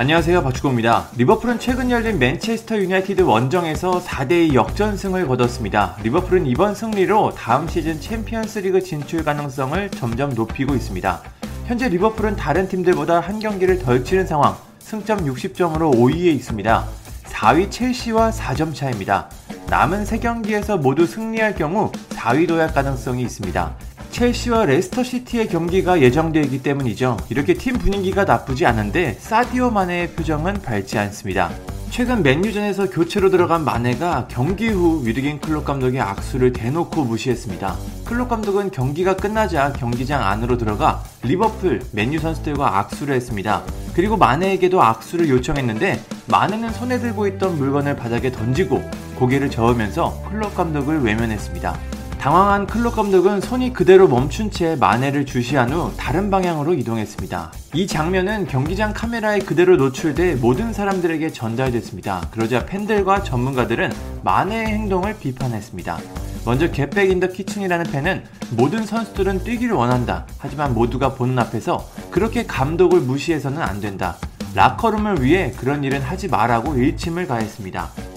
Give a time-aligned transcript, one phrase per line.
[0.00, 1.08] 안녕하세요 박주공입니다.
[1.18, 5.98] 리버풀은 최근 열린 맨체스터 유나이티드 원정에서 4대2 역전승을 거뒀습니다.
[6.02, 11.22] 리버풀은 이번 승리로 다음 시즌 챔피언스리그 진출 가능성을 점점 높이고 있습니다.
[11.66, 16.86] 현재 리버풀은 다른 팀들보다 한 경기를 덜 치른 상황, 승점 60점으로 5위에 있습니다.
[17.24, 19.28] 4위 첼시와 4점 차입니다.
[19.68, 23.76] 남은 3경기에서 모두 승리할 경우 4위 도약 가능성이 있습니다.
[24.10, 27.16] 첼시와 레스터 시티의 경기가 예정되어 있기 때문이죠.
[27.30, 31.50] 이렇게 팀 분위기가 나쁘지 않은데 사디오 마네의 표정은 밝지 않습니다.
[31.90, 37.76] 최근 맨유전에서 교체로 들어간 마네가 경기 후 위르겐 클롭 감독의 악수를 대놓고 무시했습니다.
[38.04, 43.64] 클롭 감독은 경기가 끝나자 경기장 안으로 들어가 리버풀, 맨유 선수들과 악수를 했습니다.
[43.94, 48.82] 그리고 마네에게도 악수를 요청했는데 마네는 손에 들고 있던 물건을 바닥에 던지고
[49.16, 51.99] 고개를 저으면서 클롭 감독을 외면했습니다.
[52.20, 57.50] 당황한 클롭 감독은 손이 그대로 멈춘 채 마네를 주시한 후 다른 방향으로 이동했습니다.
[57.72, 62.28] 이 장면은 경기장 카메라에 그대로 노출돼 모든 사람들에게 전달됐습니다.
[62.30, 63.90] 그러자 팬들과 전문가들은
[64.22, 65.98] 마네의 행동을 비판했습니다.
[66.44, 70.26] 먼저 겟백 인더 키친이라는 팬은 모든 선수들은 뛰기를 원한다.
[70.36, 74.18] 하지만 모두가 보는 앞에서 그렇게 감독을 무시해서는 안 된다.
[74.54, 78.09] 라커룸을 위해 그런 일은 하지 말라고 일침을 가했습니다.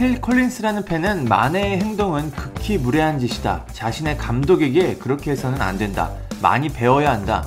[0.00, 3.66] 필 콜린스라는 팬은 마네의 행동은 극히 무례한 짓이다.
[3.70, 6.10] 자신의 감독에게 그렇게 해서는 안 된다.
[6.40, 7.46] 많이 배워야 한다.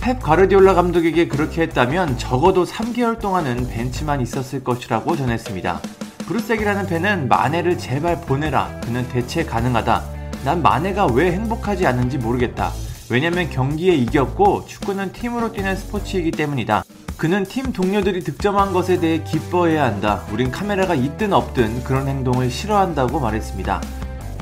[0.00, 5.80] 펩 가르디올라 감독에게 그렇게 했다면 적어도 3개월 동안은 벤치만 있었을 것이라고 전했습니다.
[6.26, 8.80] 브루색이라는 팬은 마네를 제발 보내라.
[8.82, 10.02] 그는 대체 가능하다.
[10.44, 12.72] 난 마네가 왜 행복하지 않는지 모르겠다.
[13.10, 16.82] 왜냐면 경기에 이겼고 축구는 팀으로 뛰는 스포츠이기 때문이다.
[17.22, 20.24] 그는 팀 동료들이 득점한 것에 대해 기뻐해야 한다.
[20.32, 23.80] 우린 카메라가 있든 없든 그런 행동을 싫어한다고 말했습니다.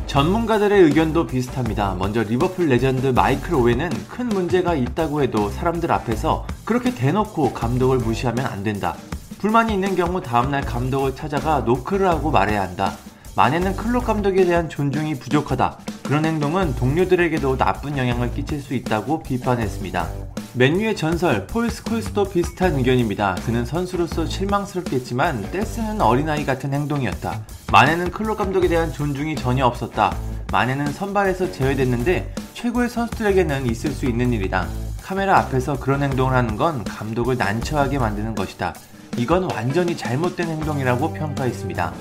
[0.06, 1.94] 전문가들의 의견도 비슷합니다.
[1.98, 8.46] 먼저 리버풀 레전드 마이클 오웬은 큰 문제가 있다고 해도 사람들 앞에서 그렇게 대놓고 감독을 무시하면
[8.46, 8.96] 안 된다.
[9.40, 12.94] 불만이 있는 경우 다음날 감독을 찾아가 노크를 하고 말해야 한다.
[13.36, 15.76] 만에는 클럽 감독에 대한 존중이 부족하다.
[16.04, 20.29] 그런 행동은 동료들에게도 나쁜 영향을 끼칠 수 있다고 비판했습니다.
[20.54, 23.36] 맨유의 전설 폴 스콜스도 비슷한 의견입니다.
[23.46, 27.40] 그는 선수로서 실망스럽겠지만 떼쓰는 어린아이 같은 행동이었다.
[27.70, 30.12] 마네는 클로 감독에 대한 존중이 전혀 없었다.
[30.50, 34.66] 마네는 선발에서 제외됐는데 최고의 선수들에게는 있을 수 있는 일이다.
[35.00, 38.74] 카메라 앞에서 그런 행동을 하는 건 감독을 난처하게 만드는 것이다.
[39.18, 41.92] 이건 완전히 잘못된 행동이라고 평가했습니다.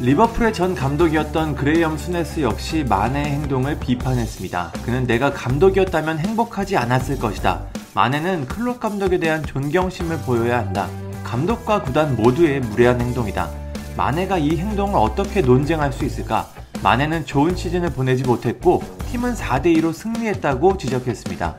[0.00, 4.72] 리버풀의 전 감독이었던 그레이엄 수네스 역시 마네의 행동을 비판했습니다.
[4.84, 7.62] 그는 내가 감독이었다면 행복하지 않았을 것이다.
[7.98, 10.88] 마네는 클롭 감독에 대한 존경심을 보여야 한다.
[11.24, 13.50] 감독과 구단 모두의 무례한 행동이다.
[13.96, 16.48] 마네가 이 행동을 어떻게 논쟁할 수 있을까?
[16.80, 21.56] 마네는 좋은 시즌을 보내지 못했고 팀은 4대2로 승리했다고 지적했습니다.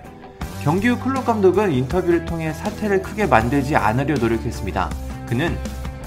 [0.64, 4.90] 경기 후 클롭 감독은 인터뷰를 통해 사태를 크게 만들지 않으려 노력했습니다.
[5.28, 5.58] 그는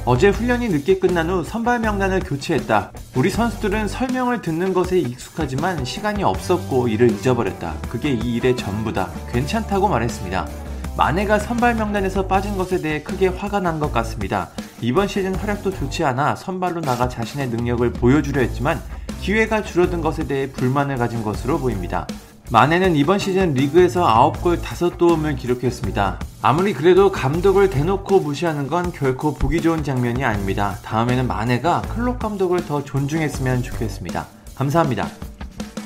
[0.04, 2.90] 어제 훈련이 늦게 끝난 후 선발 명단을 교체했다.
[3.14, 7.74] 우리 선수들은 설명을 듣는 것에 익숙하지만 시간이 없었고 이를 잊어버렸다.
[7.88, 9.08] 그게 이 일의 전부다.
[9.30, 10.48] 괜찮다고 말했습니다.
[10.96, 14.50] 마네가 선발 명단에서 빠진 것에 대해 크게 화가 난 것 같습니다.
[14.80, 18.82] 이번 시즌 활약도 좋지 않아 선발로 나가 자신의 능력을 보여주려 했지만
[19.20, 22.08] 기회가 줄어든 것에 대해 불만을 가진 것으로 보입니다.
[22.52, 24.04] 마네는 이번 시즌 리그에서
[24.34, 26.20] 9골 5도움을 기록했습니다.
[26.42, 30.76] 아무리 그래도 감독을 대놓고 무시하는 건 결코 보기 좋은 장면이 아닙니다.
[30.82, 34.26] 다음에는 마네가 클롭 감독을 더 존중했으면 좋겠습니다.
[34.54, 35.08] 감사합니다.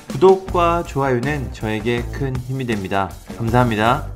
[0.09, 3.11] 구독과 좋아요는 저에게 큰 힘이 됩니다.
[3.39, 4.16] 감사합니다.